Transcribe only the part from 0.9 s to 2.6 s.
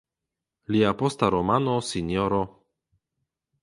posta romano "Sro.